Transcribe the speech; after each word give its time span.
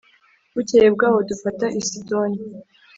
Bukeye 0.55 0.87
bw’aho 0.95 1.17
dufata 1.29 1.65
i 1.79 1.81
Sidoni 1.87 2.39